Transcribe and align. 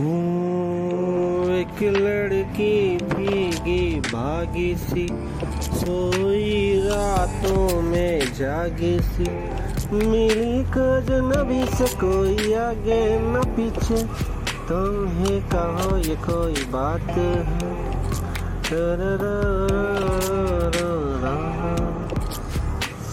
ہوں، 0.00 1.50
ایک 1.50 1.82
لڑکی 1.82 2.98
بھیگی 3.16 4.00
بھاگی 4.10 4.74
سی، 4.90 5.06
سوئی 5.62 6.80
راتوں 6.84 7.82
میں 7.82 8.20
جاگی 8.36 8.98
سی۔ 9.16 9.24
ملی 9.92 10.62
کجنبی 10.70 11.64
سے 11.78 11.84
کوئی 12.00 12.54
آگے 12.54 13.18
نہ 13.20 13.38
پیچھے۔ 13.56 13.96
تمہیں 14.66 15.40
کہو، 15.50 15.96
یہ 15.96 16.14
کوئی 16.26 16.54
بات 16.70 17.18
ہے؟ 17.18 17.42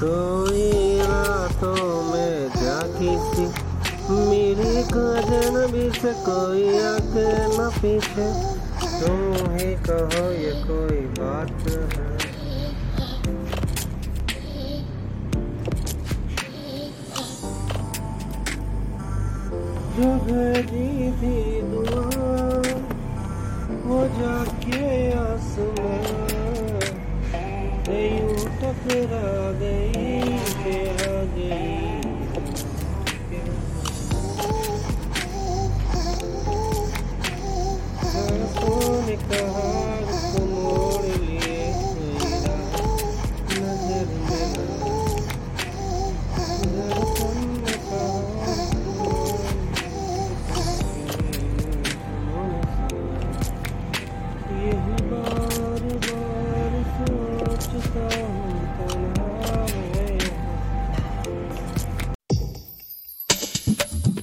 سوئی 0.00 0.98
راتوں 1.08 2.02
میں 2.02 2.48
جاگی 2.62 3.16
سی۔ 3.34 3.75
میری 4.08 4.82
کجنبی 4.88 5.88
سے 6.00 6.08
کوئی 6.24 6.78
آگے 6.78 7.32
نہ 7.58 7.68
پیچھے۔ 7.80 8.30
تمہیں 9.00 9.76
کہو 9.84 10.32
یہ 10.32 10.52
کوئی 10.66 11.06
بات 11.18 11.66
ہے۔ 11.66 12.16
جو 19.96 20.12
بھیجی 20.24 21.10
تھی 21.20 21.60
دعا، 21.72 22.60
وہ 23.84 24.06
جا 24.06 24.44
کے 24.60 25.12
آسمان 25.18 26.46
یوں 27.88 28.48
ٹکرا 28.60 29.52
گئی۔ 29.60 30.25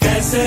کیسے 0.00 0.44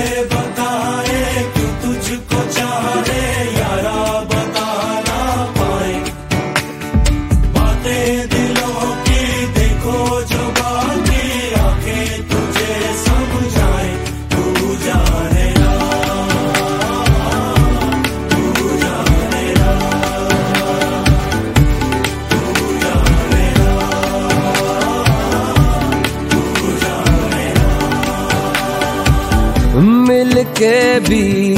بھی 31.06 31.54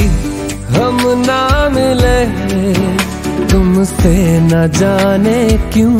ہم 0.75 0.97
نہ 1.27 1.67
ملے 1.73 2.23
تم 3.49 3.83
سے 3.85 4.15
نہ 4.41 4.65
جانے 4.79 5.41
کیوں 5.73 5.97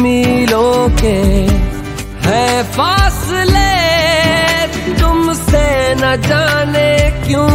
میلوں 0.00 0.86
کے 1.00 1.20
ہے 2.24 2.46
فاصلے 2.74 3.72
تم 4.98 5.32
سے 5.40 5.66
نہ 6.00 6.14
جانے 6.28 6.90
کیوں 7.24 7.48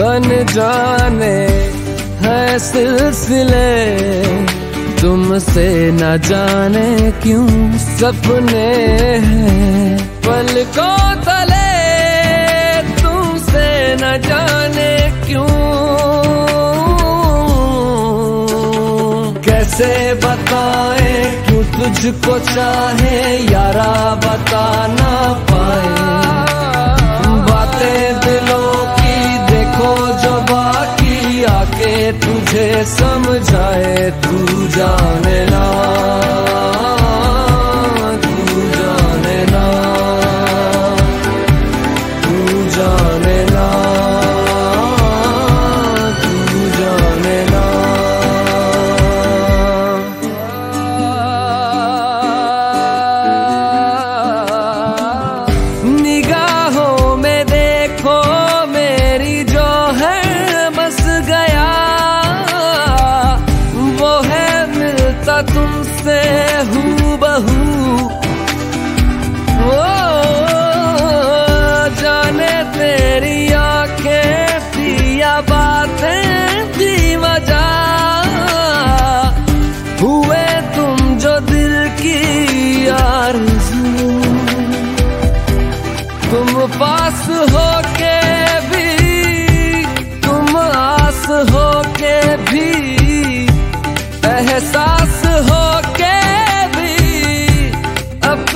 انجانے 0.00 1.36
ہے 2.24 2.58
سلسلے 2.58 3.68
تم 5.00 5.36
سے 5.44 5.68
نہ 5.92 6.14
جانے 6.28 7.10
کیوں 7.22 7.46
سپنے 7.98 8.66
ہیں 9.24 9.96
پل 10.24 10.62
کو 10.74 10.90
تلے 11.24 11.70
تم 13.02 13.36
سے 13.50 13.68
نہ 14.00 14.16
جانے 14.28 14.53
کیوں؟ 15.26 15.46
کیسے 19.42 19.92
بتائیں 20.22 21.24
کیوں 21.46 21.62
تجھ 21.72 22.06
کو 22.26 22.38
چاہے 22.54 23.36
یارا 23.50 24.14
بتا 24.24 24.86
نہ 24.88 25.32
پائے 25.46 25.92
باتیں 27.48 28.12
دلوں 28.26 28.96
کی 28.96 29.36
دیکھو 29.48 29.94
جو 30.22 30.38
باقی 30.50 31.44
آ 31.44 31.62
کے 31.78 32.10
تجھے 32.20 32.68
سمجھائے، 32.86 34.10
تو 34.22 34.66
جانے 34.76 35.44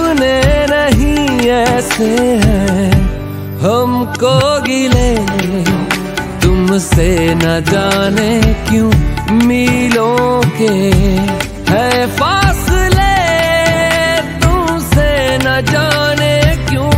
اپنے 0.09 0.67
نہیں 0.71 1.51
ایسے 1.51 2.39
ہیں۔ 2.45 2.91
ہم 3.63 4.05
کو 4.21 4.41
گلے 4.67 5.17
تم 6.41 6.79
سے 6.79 7.35
نہ 7.43 7.59
جانے 7.71 8.41
کیوں 8.69 8.91
میلوں 9.31 10.43
کے 10.59 10.91
ہے 11.71 12.05
فاصلے 12.19 13.17
تم 14.41 14.79
سے 14.95 15.39
نہ 15.45 15.61
جانے 15.71 16.41
کیوں؟ 16.69 16.91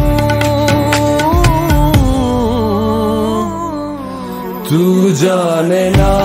تو 4.69 5.09
جانے 5.09 5.91
نا۔ 5.97 6.17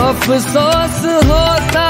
افسوس 0.00 1.04
ہوتا 1.04 1.88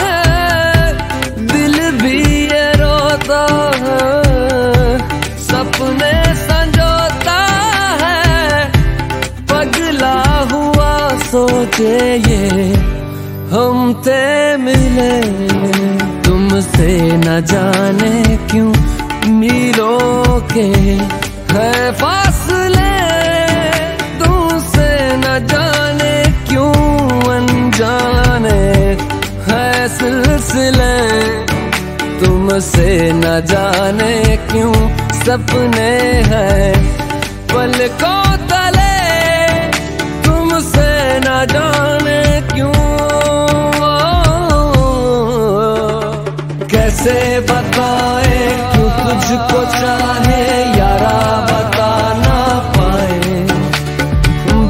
ہے، 0.00 0.92
دل 1.36 1.96
بھی 2.00 2.48
یہ 2.52 2.82
روتا 2.82 3.46
ہے۔ 3.80 4.96
سپنے 5.38 6.12
سنجوتا 6.46 7.38
ہے، 8.00 8.68
پگلا 9.48 10.44
ہوا 10.52 11.08
سوچے 11.30 12.18
یہ 12.26 12.74
ہم 13.52 13.92
تے 14.04 14.56
ملے۔ 14.56 15.20
تم 16.22 16.48
سے 16.60 16.98
نہ 17.24 17.40
جانے 17.46 18.36
کیوں 18.46 18.72
میروں 19.26 20.40
کے 20.54 20.72
ہے 21.54 21.90
سے 32.58 33.10
نہ 33.12 33.38
جانے 33.40 34.36
کیوں 34.48 34.74
سپنے 35.24 35.90
ہیں؟ 36.30 36.72
پل 37.48 37.86
کو 38.00 38.14
تلے، 38.48 39.70
تم 40.22 40.58
سے 40.72 41.18
نہ 41.24 41.44
جانے 41.52 42.40
کیوں؟ 42.54 42.72
کیسے 46.70 47.38
بتائے 47.48 48.56
تو 48.74 48.88
تجھ 48.98 49.32
کو 49.52 49.62
چاہے، 49.80 50.64
یارا 50.76 51.46
بتا 51.48 52.12
نہ 52.18 52.60
پائے؟ 52.76 53.46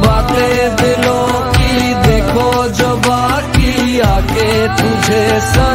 باتیں 0.03 0.69
دلوں 0.79 1.53
کی 1.55 1.93
دیکھو 2.07 2.51
جو 2.79 2.95
باقی 3.07 4.01
آ 4.01 4.19
کے 4.35 4.67
تجھے 4.77 5.29
سب 5.55 5.70